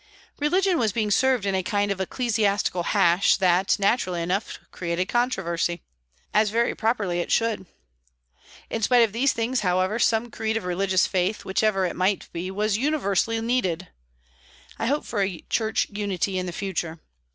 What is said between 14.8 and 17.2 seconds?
hope for a church unity in the future.